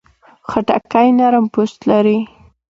خټکی 0.49 1.07
نرم 1.17 1.45
پوست 1.53 1.79
لري. 1.89 2.19